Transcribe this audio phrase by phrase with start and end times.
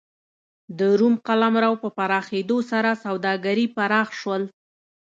[0.77, 4.43] د روم قلمرو په پراخېدو سره سوداګري پراخ شول.